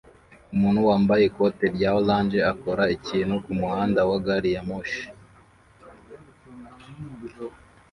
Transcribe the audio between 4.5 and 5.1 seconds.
ya moshi